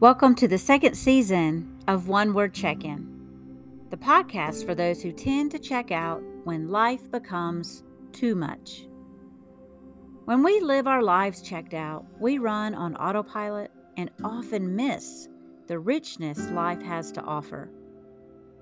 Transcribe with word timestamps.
Welcome 0.00 0.36
to 0.36 0.46
the 0.46 0.58
second 0.58 0.94
season 0.94 1.76
of 1.88 2.06
One 2.06 2.32
Word 2.32 2.54
Check 2.54 2.84
In, 2.84 3.08
the 3.90 3.96
podcast 3.96 4.64
for 4.64 4.72
those 4.72 5.02
who 5.02 5.10
tend 5.10 5.50
to 5.50 5.58
check 5.58 5.90
out 5.90 6.22
when 6.44 6.68
life 6.68 7.10
becomes 7.10 7.82
too 8.12 8.36
much. 8.36 8.86
When 10.24 10.44
we 10.44 10.60
live 10.60 10.86
our 10.86 11.02
lives 11.02 11.42
checked 11.42 11.74
out, 11.74 12.06
we 12.20 12.38
run 12.38 12.76
on 12.76 12.94
autopilot 12.94 13.72
and 13.96 14.08
often 14.22 14.76
miss 14.76 15.28
the 15.66 15.80
richness 15.80 16.48
life 16.50 16.80
has 16.80 17.10
to 17.10 17.22
offer. 17.22 17.68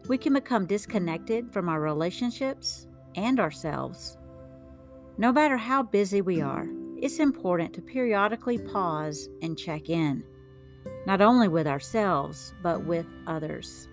We 0.08 0.16
can 0.16 0.32
become 0.32 0.64
disconnected 0.64 1.52
from 1.52 1.68
our 1.68 1.82
relationships 1.82 2.86
and 3.14 3.38
ourselves. 3.38 4.16
No 5.18 5.32
matter 5.32 5.58
how 5.58 5.82
busy 5.82 6.22
we 6.22 6.40
are, 6.40 6.66
it's 6.96 7.18
important 7.18 7.74
to 7.74 7.82
periodically 7.82 8.56
pause 8.56 9.28
and 9.42 9.58
check 9.58 9.90
in, 9.90 10.24
not 11.06 11.20
only 11.20 11.48
with 11.48 11.66
ourselves, 11.66 12.52
but 12.62 12.84
with 12.84 13.06
others. 13.26 13.88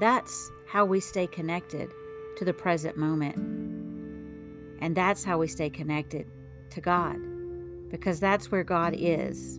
That's 0.00 0.50
how 0.66 0.84
we 0.84 1.00
stay 1.00 1.26
connected 1.26 1.90
to 2.36 2.44
the 2.44 2.52
present 2.52 2.96
moment. 2.96 3.36
And 4.80 4.96
that's 4.96 5.24
how 5.24 5.38
we 5.38 5.48
stay 5.48 5.70
connected 5.70 6.26
to 6.70 6.80
God, 6.80 7.16
because 7.88 8.20
that's 8.20 8.50
where 8.50 8.64
God 8.64 8.94
is, 8.96 9.58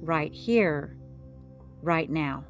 right 0.00 0.32
here, 0.32 0.96
right 1.82 2.08
now. 2.08 2.44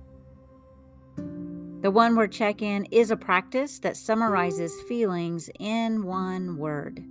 The 1.16 1.91
one 1.91 2.16
word 2.16 2.32
check 2.32 2.62
in 2.62 2.87
is 2.87 3.10
a 3.10 3.16
practice 3.16 3.79
that 3.80 3.96
summarizes 3.96 4.74
feelings 4.82 5.51
in 5.59 6.04
one 6.04 6.57
word. 6.57 7.04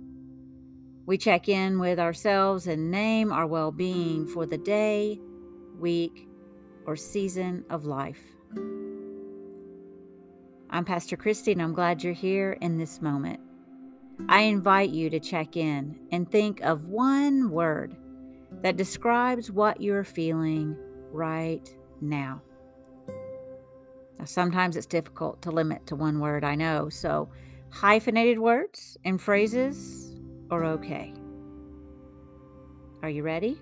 We 1.06 1.18
check 1.18 1.48
in 1.48 1.78
with 1.78 2.00
ourselves 2.00 2.66
and 2.66 2.90
name 2.90 3.32
our 3.32 3.46
well 3.46 3.70
being 3.70 4.26
for 4.26 4.44
the 4.44 4.58
day, 4.58 5.20
week, 5.78 6.28
or 6.86 6.96
season 6.96 7.64
of 7.68 7.84
life. 7.84 8.22
I'm 10.70 10.84
Pastor 10.84 11.16
Christy, 11.16 11.52
and 11.52 11.62
I'm 11.62 11.74
glad 11.74 12.02
you're 12.02 12.12
here 12.12 12.56
in 12.60 12.78
this 12.78 13.02
moment. 13.02 13.40
I 14.28 14.42
invite 14.42 14.90
you 14.90 15.10
to 15.10 15.20
check 15.20 15.56
in 15.56 15.98
and 16.10 16.30
think 16.30 16.60
of 16.62 16.88
one 16.88 17.50
word 17.50 17.96
that 18.62 18.76
describes 18.76 19.50
what 19.50 19.80
you're 19.80 20.04
feeling 20.04 20.76
right 21.12 21.68
now. 22.00 22.40
Now, 24.18 24.24
sometimes 24.24 24.76
it's 24.76 24.86
difficult 24.86 25.42
to 25.42 25.50
limit 25.50 25.86
to 25.88 25.96
one 25.96 26.20
word, 26.20 26.44
I 26.44 26.54
know, 26.54 26.88
so 26.88 27.28
hyphenated 27.70 28.38
words 28.38 28.96
and 29.04 29.20
phrases 29.20 30.16
are 30.50 30.64
okay. 30.64 31.12
Are 33.02 33.10
you 33.10 33.22
ready? 33.22 33.60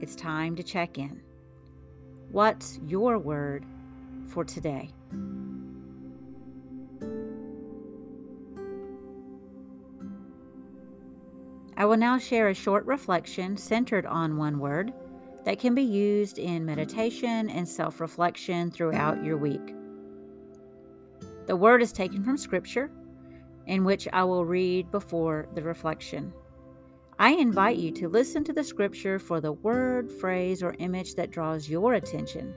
It's 0.00 0.14
time 0.14 0.54
to 0.56 0.62
check 0.62 0.98
in. 0.98 1.20
What's 2.32 2.78
your 2.86 3.18
word 3.18 3.66
for 4.28 4.44
today? 4.44 4.90
I 11.76 11.86
will 11.86 11.96
now 11.96 12.18
share 12.18 12.48
a 12.48 12.54
short 12.54 12.86
reflection 12.86 13.56
centered 13.56 14.06
on 14.06 14.36
one 14.36 14.60
word 14.60 14.92
that 15.44 15.58
can 15.58 15.74
be 15.74 15.82
used 15.82 16.38
in 16.38 16.64
meditation 16.64 17.50
and 17.50 17.68
self 17.68 18.00
reflection 18.00 18.70
throughout 18.70 19.24
your 19.24 19.36
week. 19.36 19.74
The 21.46 21.56
word 21.56 21.82
is 21.82 21.90
taken 21.90 22.22
from 22.22 22.36
Scripture 22.36 22.92
in 23.66 23.82
which 23.82 24.06
I 24.12 24.22
will 24.22 24.44
read 24.44 24.92
before 24.92 25.48
the 25.54 25.62
reflection. 25.62 26.32
I 27.20 27.30
invite 27.32 27.76
you 27.76 27.90
to 27.92 28.08
listen 28.08 28.42
to 28.44 28.52
the 28.54 28.64
scripture 28.64 29.18
for 29.18 29.42
the 29.42 29.52
word, 29.52 30.10
phrase, 30.10 30.62
or 30.62 30.74
image 30.78 31.16
that 31.16 31.30
draws 31.30 31.68
your 31.68 31.92
attention. 31.92 32.54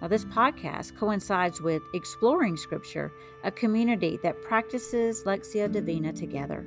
Now, 0.00 0.08
this 0.08 0.24
podcast 0.24 0.96
coincides 0.96 1.60
with 1.60 1.82
Exploring 1.92 2.56
Scripture, 2.56 3.12
a 3.44 3.50
community 3.50 4.18
that 4.22 4.40
practices 4.40 5.24
Lectio 5.24 5.70
Divina 5.70 6.14
together. 6.14 6.66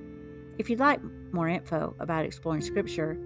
If 0.59 0.69
you'd 0.69 0.77
like 0.77 1.01
more 1.33 1.49
info 1.49 1.95
about 1.99 2.25
Exploring 2.25 2.61
Scripture, 2.61 3.17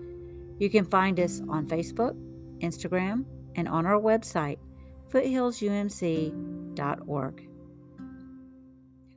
you 0.58 0.70
can 0.70 0.86
find 0.86 1.20
us 1.20 1.42
on 1.50 1.68
Facebook, 1.68 2.16
Instagram, 2.60 3.26
and 3.56 3.68
on 3.68 3.86
our 3.86 4.00
website, 4.00 4.60
foothillsumc.org. 5.10 7.50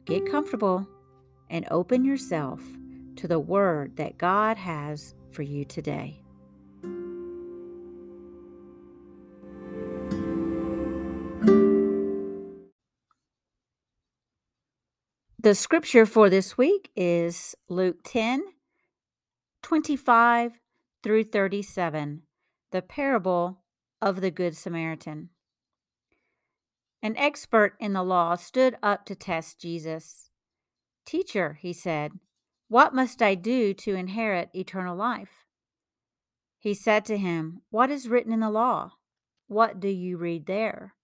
Get 0.07 0.29
comfortable 0.29 0.89
and 1.51 1.69
open 1.71 2.05
yourself 2.05 2.61
to 3.17 3.29
the 3.29 3.39
word 3.39 3.97
that 3.97 4.19
God 4.19 4.57
has 4.57 5.15
for 5.31 5.43
you 5.43 5.65
today. 5.65 6.25
The 15.45 15.55
scripture 15.55 16.07
for 16.07 16.31
this 16.31 16.57
week 16.57 16.91
is 16.97 17.55
Luke 17.69 17.99
10 18.05 18.45
25 19.63 20.53
through 21.03 21.25
37, 21.25 22.23
the 22.73 22.81
parable 22.83 23.63
of 24.01 24.23
the 24.23 24.31
Good 24.31 24.57
Samaritan. 24.57 25.29
An 27.03 27.15
expert 27.19 27.75
in 27.79 27.93
the 27.93 28.03
law 28.03 28.37
stood 28.37 28.77
up 28.83 29.05
to 29.05 29.15
test 29.15 29.61
Jesus. 29.61 30.31
Teacher, 31.05 31.59
he 31.61 31.75
said, 31.75 32.13
what 32.75 32.93
must 32.93 33.23
I 33.23 33.37
do 33.37 33.73
to 33.73 33.95
inherit 33.95 34.51
eternal 34.53 34.97
life? 34.97 35.45
He 36.59 36.75
said 36.75 37.05
to 37.05 37.17
him, 37.17 37.63
What 37.71 37.89
is 37.89 38.09
written 38.09 38.33
in 38.33 38.41
the 38.41 38.51
law? 38.51 38.95
What 39.47 39.79
do 39.79 39.87
you 39.87 40.17
read 40.17 40.47
there? 40.47 40.97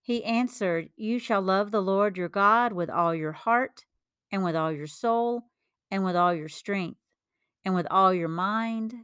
He 0.00 0.24
answered, 0.24 0.88
You 0.96 1.18
shall 1.18 1.42
love 1.42 1.70
the 1.70 1.82
Lord 1.82 2.16
your 2.16 2.30
God 2.30 2.72
with 2.72 2.88
all 2.88 3.14
your 3.14 3.32
heart, 3.32 3.84
and 4.32 4.42
with 4.42 4.56
all 4.56 4.72
your 4.72 4.86
soul, 4.86 5.50
and 5.90 6.02
with 6.02 6.16
all 6.16 6.32
your 6.32 6.48
strength, 6.48 7.00
and 7.62 7.74
with 7.74 7.86
all 7.90 8.14
your 8.14 8.28
mind, 8.28 8.94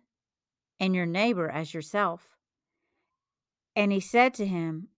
and 0.81 0.97
your 0.97 1.05
neighbor 1.05 1.51
as 1.51 1.75
yourself. 1.75 2.39
And 3.75 3.93
he 3.93 4.01
said 4.01 4.33
to 4.37 4.47
him, 4.47 4.89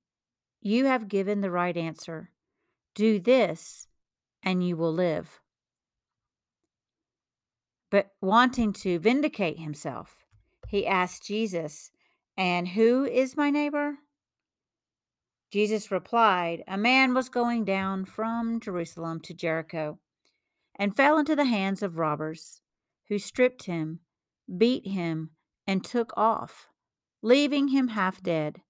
you 0.60 0.84
have 0.84 1.08
given 1.08 1.40
the 1.40 1.50
right 1.50 1.76
answer. 1.76 2.30
Do 2.94 3.18
this, 3.18 3.88
and 4.44 4.64
you 4.64 4.76
will 4.76 4.92
live. 4.92 5.40
But 7.90 8.10
wanting 8.20 8.72
to 8.74 8.98
vindicate 8.98 9.58
himself, 9.58 10.24
he 10.68 10.86
asked 10.86 11.26
Jesus, 11.26 11.90
And 12.36 12.68
who 12.68 13.04
is 13.04 13.36
my 13.36 13.50
neighbor? 13.50 13.98
Jesus 15.50 15.90
replied, 15.90 16.62
A 16.68 16.76
man 16.76 17.14
was 17.14 17.30
going 17.30 17.64
down 17.64 18.04
from 18.04 18.60
Jerusalem 18.60 19.20
to 19.20 19.32
Jericho 19.32 19.98
and 20.78 20.96
fell 20.96 21.18
into 21.18 21.34
the 21.34 21.46
hands 21.46 21.82
of 21.82 21.98
robbers, 21.98 22.60
who 23.08 23.18
stripped 23.18 23.64
him, 23.64 24.00
beat 24.56 24.86
him, 24.86 25.30
and 25.66 25.82
took 25.82 26.12
off, 26.16 26.68
leaving 27.22 27.68
him 27.68 27.88
half 27.88 28.22
dead. 28.22 28.60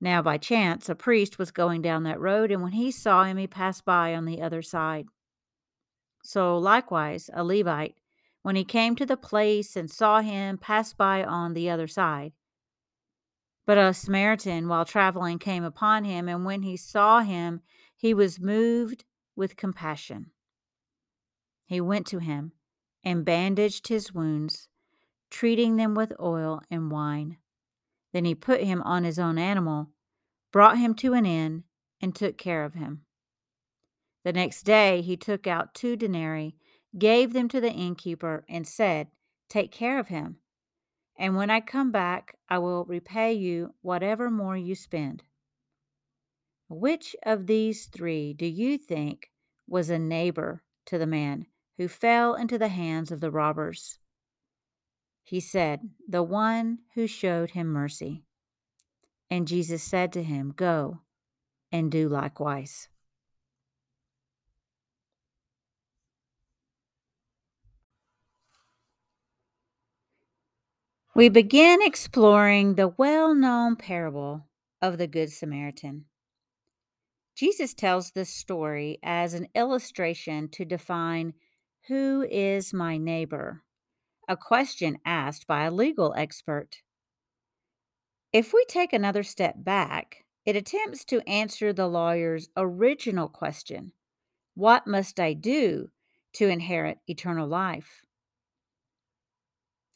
Now, 0.00 0.22
by 0.22 0.38
chance, 0.38 0.88
a 0.88 0.94
priest 0.94 1.38
was 1.38 1.50
going 1.50 1.82
down 1.82 2.04
that 2.04 2.20
road, 2.20 2.50
and 2.50 2.62
when 2.62 2.72
he 2.72 2.90
saw 2.90 3.24
him, 3.24 3.36
he 3.36 3.46
passed 3.46 3.84
by 3.84 4.14
on 4.14 4.24
the 4.24 4.40
other 4.40 4.62
side. 4.62 5.06
So, 6.22 6.58
likewise, 6.58 7.30
a 7.32 7.44
Levite, 7.44 7.96
when 8.42 8.56
he 8.56 8.64
came 8.64 8.96
to 8.96 9.06
the 9.06 9.16
place 9.16 9.76
and 9.76 9.90
saw 9.90 10.20
him, 10.20 10.58
passed 10.58 10.96
by 10.96 11.24
on 11.24 11.54
the 11.54 11.70
other 11.70 11.86
side. 11.86 12.32
But 13.66 13.78
a 13.78 13.92
Samaritan, 13.92 14.68
while 14.68 14.84
traveling, 14.84 15.38
came 15.38 15.64
upon 15.64 16.04
him, 16.04 16.28
and 16.28 16.44
when 16.44 16.62
he 16.62 16.76
saw 16.76 17.20
him, 17.20 17.60
he 17.96 18.14
was 18.14 18.40
moved 18.40 19.04
with 19.36 19.56
compassion. 19.56 20.30
He 21.66 21.80
went 21.80 22.06
to 22.06 22.18
him 22.18 22.52
and 23.04 23.24
bandaged 23.24 23.88
his 23.88 24.14
wounds, 24.14 24.68
treating 25.30 25.76
them 25.76 25.94
with 25.94 26.12
oil 26.18 26.62
and 26.70 26.90
wine. 26.90 27.36
Then 28.12 28.24
he 28.24 28.34
put 28.34 28.62
him 28.62 28.82
on 28.82 29.04
his 29.04 29.18
own 29.18 29.36
animal, 29.36 29.90
brought 30.50 30.78
him 30.78 30.94
to 30.94 31.12
an 31.12 31.26
inn, 31.26 31.64
and 32.00 32.14
took 32.14 32.38
care 32.38 32.64
of 32.64 32.74
him. 32.74 33.02
The 34.24 34.32
next 34.32 34.62
day 34.62 35.00
he 35.00 35.16
took 35.16 35.46
out 35.46 35.74
two 35.74 35.96
denarii, 35.96 36.56
gave 36.98 37.32
them 37.32 37.48
to 37.48 37.60
the 37.60 37.72
innkeeper, 37.72 38.44
and 38.48 38.66
said, 38.66 39.08
Take 39.48 39.70
care 39.72 39.98
of 39.98 40.08
him, 40.08 40.38
and 41.18 41.34
when 41.34 41.50
I 41.50 41.60
come 41.60 41.90
back, 41.90 42.36
I 42.48 42.58
will 42.58 42.84
repay 42.84 43.32
you 43.32 43.74
whatever 43.82 44.30
more 44.30 44.56
you 44.56 44.76
spend. 44.76 45.24
Which 46.68 47.16
of 47.24 47.46
these 47.46 47.86
three 47.86 48.32
do 48.34 48.46
you 48.46 48.78
think 48.78 49.30
was 49.66 49.90
a 49.90 49.98
neighbor 49.98 50.62
to 50.86 50.96
the 50.96 51.06
man 51.06 51.46
who 51.76 51.88
fell 51.88 52.34
into 52.34 52.56
the 52.56 52.68
hands 52.68 53.10
of 53.10 53.20
the 53.20 53.30
robbers? 53.30 53.98
He 55.24 55.40
said, 55.40 55.80
The 56.08 56.22
one 56.22 56.78
who 56.94 57.06
showed 57.06 57.50
him 57.50 57.66
mercy. 57.66 58.22
And 59.30 59.48
Jesus 59.48 59.82
said 59.82 60.12
to 60.12 60.22
him, 60.22 60.52
Go 60.56 61.00
and 61.72 61.90
do 61.90 62.08
likewise. 62.08 62.88
We 71.18 71.28
begin 71.28 71.80
exploring 71.82 72.76
the 72.76 72.86
well 72.86 73.34
known 73.34 73.74
parable 73.74 74.46
of 74.80 74.98
the 74.98 75.08
Good 75.08 75.32
Samaritan. 75.32 76.04
Jesus 77.34 77.74
tells 77.74 78.12
this 78.12 78.30
story 78.30 79.00
as 79.02 79.34
an 79.34 79.48
illustration 79.52 80.48
to 80.50 80.64
define 80.64 81.32
who 81.88 82.24
is 82.30 82.72
my 82.72 82.98
neighbor, 82.98 83.64
a 84.28 84.36
question 84.36 84.98
asked 85.04 85.48
by 85.48 85.64
a 85.64 85.72
legal 85.72 86.14
expert. 86.16 86.82
If 88.32 88.52
we 88.52 88.64
take 88.68 88.92
another 88.92 89.24
step 89.24 89.56
back, 89.58 90.18
it 90.46 90.54
attempts 90.54 91.04
to 91.06 91.28
answer 91.28 91.72
the 91.72 91.88
lawyer's 91.88 92.48
original 92.56 93.28
question 93.28 93.90
What 94.54 94.86
must 94.86 95.18
I 95.18 95.32
do 95.32 95.90
to 96.34 96.46
inherit 96.46 96.98
eternal 97.08 97.48
life? 97.48 98.04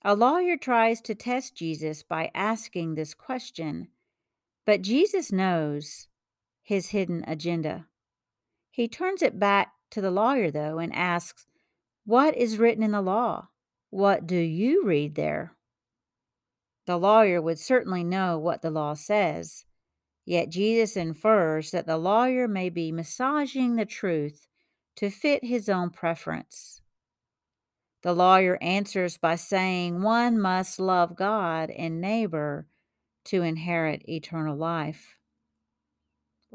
A 0.05 0.17
lawyer 0.17 0.57
tries 0.57 1.01
to 1.03 1.15
test 1.15 1.55
Jesus 1.55 2.03
by 2.03 2.31
asking 2.35 2.95
this 2.95 3.15
question, 3.15 3.89
but 4.67 4.83
Jesus 4.83 5.31
knows 5.31 6.09
his 6.61 6.89
hidden 6.89 7.25
agenda. 7.27 7.87
He 8.71 8.89
turns 8.89 9.23
it 9.23 9.39
back 9.39 9.73
to 9.91 10.01
the 10.01 10.11
lawyer, 10.11 10.51
though, 10.51 10.79
and 10.79 10.93
asks, 10.93 11.47
What 12.05 12.37
is 12.37 12.59
written 12.59 12.83
in 12.83 12.91
the 12.91 13.01
law? 13.01 13.49
What 13.91 14.27
do 14.27 14.37
you 14.37 14.85
read 14.85 15.15
there? 15.15 15.55
The 16.87 16.97
lawyer 16.97 17.41
would 17.41 17.61
certainly 17.61 18.03
know 18.03 18.39
what 18.39 18.63
the 18.63 18.71
law 18.71 18.95
says, 18.95 19.67
yet 20.25 20.49
Jesus 20.49 20.97
infers 20.97 21.71
that 21.71 21.87
the 21.87 21.97
lawyer 21.97 22.49
may 22.49 22.71
be 22.71 22.91
massaging 22.91 23.77
the 23.77 23.87
truth 23.87 24.49
to 24.97 25.11
fit 25.11 25.45
his 25.45 25.69
own 25.69 25.91
preference. 25.91 26.82
The 28.03 28.13
lawyer 28.13 28.59
answers 28.61 29.17
by 29.17 29.37
saying 29.37 30.03
one 30.03 30.41
must 30.41 30.81
love 30.81 31.17
God 31.17 31.71
and 31.71 32.01
neighbor 32.01 32.67
to 33.27 33.43
inherit 33.43 34.09
eternal 34.09 34.57
life. 34.57 35.17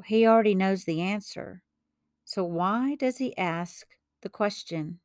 He 0.06 0.28
already 0.28 0.56
knows 0.56 0.84
the 0.84 1.02
answer. 1.02 1.64
So 2.26 2.44
why 2.44 2.96
does 2.96 3.18
he 3.18 3.36
ask 3.38 3.88
the 4.22 4.30
question? 4.30 5.00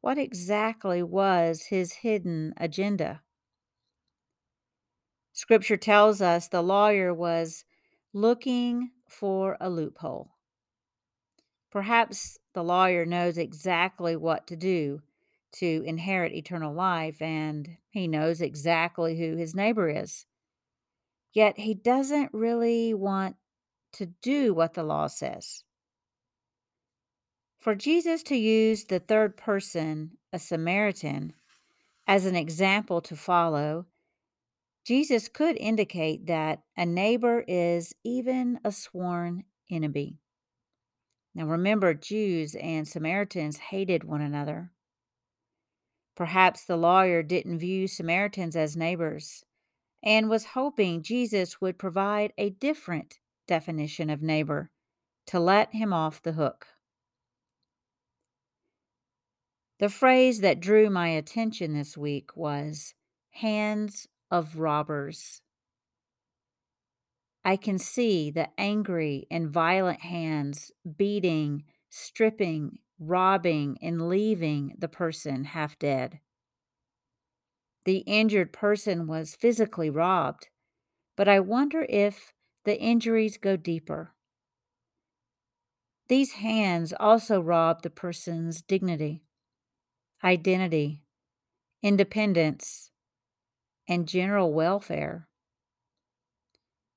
What 0.00 0.16
exactly 0.16 1.02
was 1.02 1.64
his 1.64 1.92
hidden 1.92 2.54
agenda? 2.56 3.22
Scripture 5.32 5.76
tells 5.76 6.22
us 6.22 6.46
the 6.46 6.62
lawyer 6.62 7.12
was 7.12 7.64
looking 8.12 8.90
for 9.08 9.56
a 9.60 9.68
loophole. 9.68 10.36
Perhaps 11.70 12.38
the 12.54 12.62
lawyer 12.62 13.04
knows 13.04 13.36
exactly 13.36 14.14
what 14.14 14.46
to 14.46 14.56
do 14.56 15.02
to 15.52 15.82
inherit 15.86 16.32
eternal 16.32 16.74
life, 16.74 17.20
and 17.22 17.76
he 17.90 18.06
knows 18.08 18.40
exactly 18.40 19.18
who 19.18 19.36
his 19.36 19.54
neighbor 19.54 19.88
is. 19.88 20.26
Yet 21.32 21.58
he 21.58 21.74
doesn't 21.74 22.30
really 22.32 22.94
want 22.94 23.36
to 23.94 24.06
do 24.22 24.54
what 24.54 24.74
the 24.74 24.82
law 24.82 25.06
says. 25.06 25.64
For 27.58 27.74
Jesus 27.74 28.22
to 28.24 28.36
use 28.36 28.84
the 28.84 29.00
third 29.00 29.36
person, 29.36 30.12
a 30.32 30.38
Samaritan, 30.38 31.34
as 32.06 32.24
an 32.24 32.36
example 32.36 33.00
to 33.02 33.16
follow, 33.16 33.86
Jesus 34.84 35.28
could 35.28 35.56
indicate 35.58 36.26
that 36.26 36.62
a 36.76 36.86
neighbor 36.86 37.44
is 37.46 37.94
even 38.04 38.60
a 38.64 38.72
sworn 38.72 39.44
enemy. 39.70 40.18
Now 41.34 41.46
remember, 41.46 41.92
Jews 41.94 42.54
and 42.54 42.88
Samaritans 42.88 43.58
hated 43.58 44.04
one 44.04 44.22
another. 44.22 44.70
Perhaps 46.18 46.64
the 46.64 46.76
lawyer 46.76 47.22
didn't 47.22 47.60
view 47.60 47.86
Samaritans 47.86 48.56
as 48.56 48.76
neighbors 48.76 49.44
and 50.02 50.28
was 50.28 50.46
hoping 50.46 51.00
Jesus 51.00 51.60
would 51.60 51.78
provide 51.78 52.32
a 52.36 52.50
different 52.50 53.20
definition 53.46 54.10
of 54.10 54.20
neighbor 54.20 54.72
to 55.28 55.38
let 55.38 55.72
him 55.72 55.92
off 55.92 56.20
the 56.20 56.32
hook. 56.32 56.66
The 59.78 59.88
phrase 59.88 60.40
that 60.40 60.58
drew 60.58 60.90
my 60.90 61.10
attention 61.10 61.72
this 61.72 61.96
week 61.96 62.36
was 62.36 62.94
hands 63.30 64.08
of 64.28 64.58
robbers. 64.58 65.40
I 67.44 67.54
can 67.54 67.78
see 67.78 68.32
the 68.32 68.48
angry 68.58 69.28
and 69.30 69.48
violent 69.48 70.00
hands 70.00 70.72
beating, 70.96 71.62
stripping, 71.88 72.80
robbing, 72.98 73.78
and 73.80 74.08
leaving 74.08 74.74
the 74.78 74.88
person 74.88 75.44
half 75.44 75.78
dead. 75.78 76.20
The 77.84 77.98
injured 77.98 78.52
person 78.52 79.06
was 79.06 79.36
physically 79.36 79.88
robbed, 79.88 80.48
but 81.16 81.28
I 81.28 81.40
wonder 81.40 81.86
if 81.88 82.32
the 82.64 82.78
injuries 82.78 83.38
go 83.38 83.56
deeper. 83.56 84.14
These 86.08 86.32
hands 86.32 86.92
also 86.98 87.40
rob 87.40 87.82
the 87.82 87.90
person's 87.90 88.62
dignity, 88.62 89.24
identity, 90.24 91.04
independence, 91.82 92.90
and 93.86 94.08
general 94.08 94.52
welfare. 94.52 95.28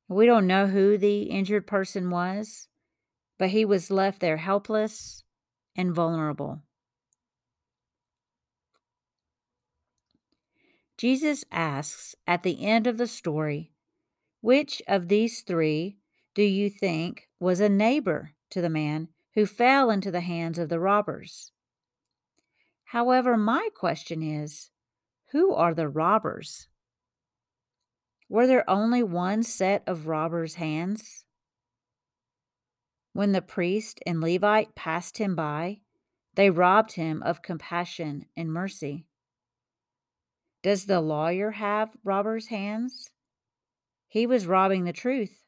We 0.07 0.25
don't 0.25 0.47
know 0.47 0.67
who 0.67 0.97
the 0.97 1.23
injured 1.23 1.67
person 1.67 2.09
was, 2.09 2.67
but 3.37 3.49
he 3.49 3.63
was 3.63 3.91
left 3.91 4.19
there 4.19 4.37
helpless 4.37 5.20
and 5.75 5.93
vulnerable. 5.93 6.61
Jesus 10.97 11.43
asks 11.51 12.15
at 12.27 12.43
the 12.43 12.63
end 12.63 12.85
of 12.85 12.97
the 12.97 13.07
story, 13.07 13.71
Which 14.41 14.81
of 14.87 15.07
these 15.07 15.41
three 15.41 15.97
do 16.35 16.43
you 16.43 16.69
think 16.69 17.27
was 17.39 17.59
a 17.59 17.69
neighbor 17.69 18.33
to 18.51 18.61
the 18.61 18.69
man 18.69 19.07
who 19.33 19.45
fell 19.45 19.89
into 19.89 20.11
the 20.11 20.21
hands 20.21 20.59
of 20.59 20.69
the 20.69 20.79
robbers? 20.79 21.51
However, 22.85 23.37
my 23.37 23.69
question 23.75 24.21
is 24.21 24.69
who 25.31 25.53
are 25.53 25.73
the 25.73 25.87
robbers? 25.87 26.67
Were 28.29 28.45
there 28.45 28.69
only 28.69 29.01
one 29.01 29.43
set 29.43 29.81
of 29.87 30.07
robbers' 30.07 30.55
hands? 30.55 31.25
When 33.13 33.33
the 33.33 33.41
priest 33.41 33.99
and 34.05 34.21
Levite 34.21 34.73
passed 34.73 35.17
him 35.17 35.35
by, 35.35 35.81
they 36.35 36.49
robbed 36.49 36.93
him 36.93 37.21
of 37.23 37.41
compassion 37.41 38.25
and 38.37 38.51
mercy. 38.51 39.05
Does 40.63 40.85
the 40.85 41.01
lawyer 41.01 41.51
have 41.51 41.97
robber's 42.03 42.47
hands? 42.47 43.09
He 44.07 44.25
was 44.25 44.47
robbing 44.47 44.85
the 44.85 44.93
truth 44.93 45.43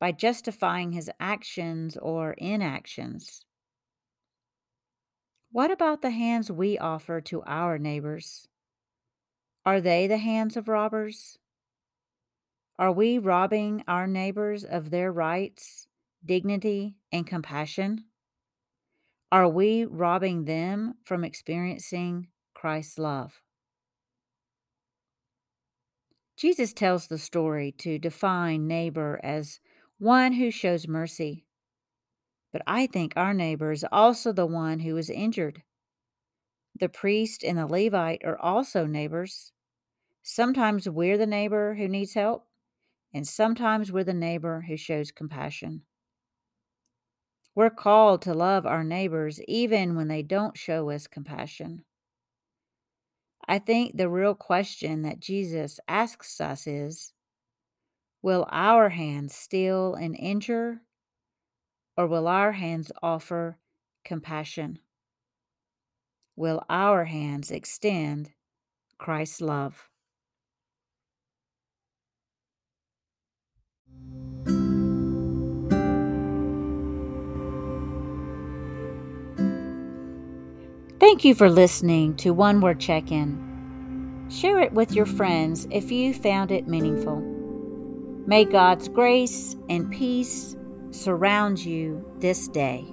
by 0.00 0.12
justifying 0.12 0.92
his 0.92 1.10
actions 1.20 1.96
or 1.96 2.32
inactions. 2.32 3.44
What 5.52 5.70
about 5.70 6.02
the 6.02 6.10
hands 6.10 6.50
we 6.50 6.78
offer 6.78 7.20
to 7.20 7.42
our 7.44 7.78
neighbors? 7.78 8.48
Are 9.64 9.80
they 9.80 10.08
the 10.08 10.18
hands 10.18 10.56
of 10.56 10.66
robbers? 10.66 11.38
Are 12.76 12.90
we 12.90 13.18
robbing 13.18 13.84
our 13.86 14.08
neighbors 14.08 14.64
of 14.64 14.90
their 14.90 15.12
rights 15.12 15.86
dignity, 16.24 16.96
and 17.12 17.26
compassion? 17.26 18.04
Are 19.30 19.48
we 19.48 19.84
robbing 19.84 20.44
them 20.44 20.94
from 21.04 21.24
experiencing 21.24 22.28
Christ's 22.54 22.98
love? 22.98 23.40
Jesus 26.36 26.72
tells 26.72 27.06
the 27.06 27.18
story 27.18 27.72
to 27.78 27.98
define 27.98 28.66
neighbor 28.66 29.20
as 29.22 29.60
one 29.98 30.32
who 30.32 30.50
shows 30.50 30.88
mercy. 30.88 31.46
But 32.52 32.62
I 32.66 32.86
think 32.86 33.12
our 33.16 33.34
neighbor 33.34 33.72
is 33.72 33.84
also 33.90 34.32
the 34.32 34.46
one 34.46 34.80
who 34.80 34.96
is 34.96 35.10
injured. 35.10 35.62
The 36.78 36.88
priest 36.88 37.44
and 37.44 37.56
the 37.56 37.66
Levite 37.66 38.22
are 38.24 38.38
also 38.38 38.86
neighbors. 38.86 39.52
Sometimes 40.22 40.88
we're 40.88 41.18
the 41.18 41.26
neighbor 41.26 41.74
who 41.74 41.86
needs 41.86 42.14
help, 42.14 42.46
and 43.12 43.26
sometimes 43.26 43.92
we're 43.92 44.04
the 44.04 44.14
neighbor 44.14 44.64
who 44.66 44.76
shows 44.76 45.12
compassion. 45.12 45.82
We're 47.54 47.70
called 47.70 48.22
to 48.22 48.34
love 48.34 48.66
our 48.66 48.82
neighbors 48.82 49.40
even 49.46 49.94
when 49.94 50.08
they 50.08 50.22
don't 50.22 50.58
show 50.58 50.90
us 50.90 51.06
compassion. 51.06 51.84
I 53.46 53.58
think 53.58 53.96
the 53.96 54.08
real 54.08 54.34
question 54.34 55.02
that 55.02 55.20
Jesus 55.20 55.78
asks 55.86 56.40
us 56.40 56.66
is 56.66 57.12
Will 58.22 58.46
our 58.50 58.88
hands 58.88 59.34
steal 59.34 59.94
and 59.94 60.16
injure, 60.16 60.80
or 61.96 62.06
will 62.06 62.26
our 62.26 62.52
hands 62.52 62.90
offer 63.02 63.58
compassion? 64.04 64.78
Will 66.34 66.62
our 66.68 67.04
hands 67.04 67.50
extend 67.50 68.32
Christ's 68.98 69.40
love? 69.40 69.90
Thank 81.04 81.22
you 81.22 81.34
for 81.34 81.50
listening 81.50 82.16
to 82.16 82.30
One 82.30 82.62
Word 82.62 82.80
Check 82.80 83.12
In. 83.12 84.26
Share 84.30 84.58
it 84.60 84.72
with 84.72 84.92
your 84.92 85.04
friends 85.04 85.68
if 85.70 85.92
you 85.92 86.14
found 86.14 86.50
it 86.50 86.66
meaningful. 86.66 87.16
May 88.26 88.46
God's 88.46 88.88
grace 88.88 89.54
and 89.68 89.92
peace 89.92 90.56
surround 90.92 91.62
you 91.62 92.02
this 92.20 92.48
day. 92.48 92.86